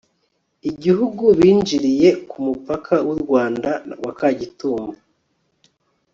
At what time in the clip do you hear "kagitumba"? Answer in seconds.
4.19-4.99